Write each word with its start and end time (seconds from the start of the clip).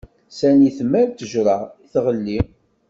Sani 0.37 0.71
tmal 0.77 1.07
ttejṛa 1.09 1.57
i 1.83 1.87
tɣelli. 1.93 2.39